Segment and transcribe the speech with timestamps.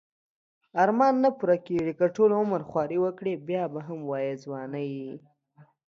[0.83, 4.89] ارمان نه پوره کیږی که ټول عمر خواری وکړی بیا به هم وایی ځوانی